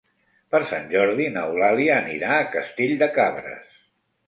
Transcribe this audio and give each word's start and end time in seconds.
Per 0.53 0.61
Sant 0.71 0.87
Jordi 0.93 1.27
n'Eulàlia 1.35 1.99
anirà 1.99 2.33
a 2.39 2.49
Castell 2.57 2.97
de 3.05 3.13
Cabres. 3.21 3.81